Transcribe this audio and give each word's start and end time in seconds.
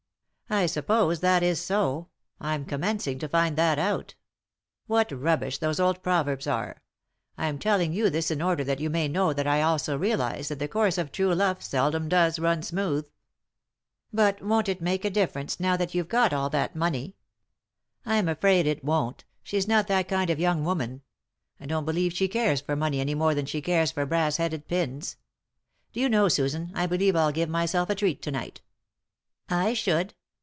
"I 0.61 0.65
suppose 0.65 1.21
that 1.21 1.43
is 1.43 1.61
so; 1.61 2.09
I'm 2.41 2.65
commencing 2.65 3.19
to 3.19 3.29
find 3.29 3.55
that 3.57 3.79
out 3.79 4.15
What 4.85 5.09
rubbish 5.13 5.59
those 5.59 5.79
old 5.79 6.03
proverbs 6.03 6.45
are! 6.45 6.81
I'm 7.37 7.57
telling 7.57 7.93
you 7.93 8.09
this 8.09 8.29
in 8.29 8.41
order 8.41 8.61
that 8.65 8.81
you 8.81 8.89
may 8.89 9.07
know 9.07 9.31
that 9.31 9.47
I 9.47 9.61
also 9.61 9.97
realise 9.97 10.49
that 10.49 10.59
the 10.59 10.67
course 10.67 10.97
of 10.97 11.09
true 11.13 11.33
love 11.33 11.63
seldom 11.63 12.09
does 12.09 12.37
run 12.37 12.63
smooth." 12.63 13.05
P 13.05 13.09
«5 13.09 13.11
3i 13.11 13.11
9 13.11 13.11
iii^d 13.11 13.11
by 13.13 13.31
Google 13.31 13.31
THE 13.31 13.41
INTERRUPTED 13.47 14.35
KISS 14.35 14.41
"But 14.41 14.45
won't 14.47 14.67
it 14.69 14.81
make 14.81 15.05
a 15.05 15.09
difference 15.09 15.59
now 15.61 15.77
that 15.77 15.95
you've 15.95 16.07
got 16.09 16.33
all 16.33 16.49
that 16.49 16.75
money?"" 16.75 17.15
I'm 18.05 18.27
afraid 18.27 18.67
it 18.67 18.83
won't 18.83 19.23
She's 19.43 19.67
not 19.69 19.87
that 19.87 20.09
kind 20.09 20.29
of 20.29 20.37
young 20.37 20.65
woman. 20.65 21.01
I 21.61 21.65
don't 21.65 21.85
believe 21.85 22.11
she 22.11 22.27
cares 22.27 22.59
for 22.59 22.75
money 22.75 22.99
any 22.99 23.15
more 23.15 23.33
than 23.33 23.45
she 23.45 23.61
cares 23.61 23.91
for 23.93 24.05
brass 24.05 24.35
headed 24.35 24.67
pins. 24.67 25.15
Do 25.93 26.01
you 26.01 26.09
know, 26.09 26.27
Susan, 26.27 26.71
I 26.75 26.87
believe 26.87 27.15
I'll 27.15 27.31
give 27.31 27.47
myself 27.47 27.89
a 27.89 27.95
treat 27.95 28.21
to 28.23 28.31
night." 28.31 28.59
"I 29.47 29.73
should." 29.73 30.13